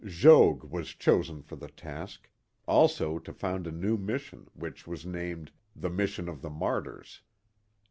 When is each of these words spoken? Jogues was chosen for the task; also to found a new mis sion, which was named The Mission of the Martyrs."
Jogues 0.03 0.65
was 0.65 0.89
chosen 0.95 1.43
for 1.43 1.55
the 1.55 1.67
task; 1.67 2.27
also 2.67 3.19
to 3.19 3.31
found 3.31 3.67
a 3.67 3.71
new 3.71 3.97
mis 3.99 4.23
sion, 4.23 4.47
which 4.55 4.87
was 4.87 5.05
named 5.05 5.51
The 5.75 5.91
Mission 5.91 6.27
of 6.27 6.41
the 6.41 6.49
Martyrs." 6.49 7.21